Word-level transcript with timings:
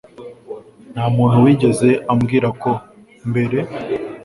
nta 0.93 1.05
muntu 1.15 1.37
wigeze 1.45 1.89
ambwira 2.11 2.47
ko 2.61 2.71
mbere 3.29 3.57